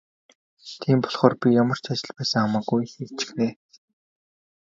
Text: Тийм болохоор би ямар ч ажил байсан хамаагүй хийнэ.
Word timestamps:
Тийм 0.81 0.97
болохоор 1.03 1.33
би 1.39 1.47
ямар 1.61 1.79
ч 1.83 1.85
ажил 1.91 2.11
байсан 2.15 2.41
хамаагүй 2.43 2.83
хийнэ. 2.91 3.49